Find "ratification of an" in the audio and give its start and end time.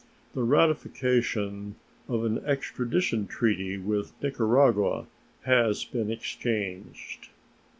0.41-2.39